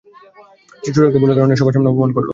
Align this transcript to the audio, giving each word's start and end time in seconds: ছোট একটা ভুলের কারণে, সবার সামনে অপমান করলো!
ছোট 0.85 1.03
একটা 1.03 1.19
ভুলের 1.21 1.37
কারণে, 1.37 1.55
সবার 1.55 1.73
সামনে 1.75 1.91
অপমান 1.91 2.09
করলো! 2.11 2.29